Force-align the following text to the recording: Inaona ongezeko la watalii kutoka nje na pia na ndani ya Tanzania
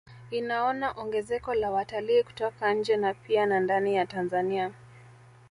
Inaona 0.31 0.91
ongezeko 0.91 1.53
la 1.53 1.71
watalii 1.71 2.23
kutoka 2.23 2.73
nje 2.73 2.97
na 2.97 3.13
pia 3.13 3.45
na 3.45 3.59
ndani 3.59 3.95
ya 3.95 4.05
Tanzania 4.05 4.71